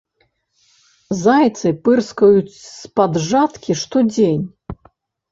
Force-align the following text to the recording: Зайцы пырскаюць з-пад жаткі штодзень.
Зайцы 1.23 1.71
пырскаюць 1.87 2.53
з-пад 2.81 3.19
жаткі 3.31 3.71
штодзень. 3.83 4.41